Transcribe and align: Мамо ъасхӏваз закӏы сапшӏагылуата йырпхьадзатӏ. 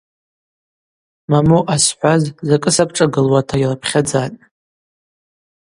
Мамо 1.31 1.57
ъасхӏваз 1.73 2.23
закӏы 2.47 2.71
сапшӏагылуата 2.75 3.55
йырпхьадзатӏ. 3.61 4.39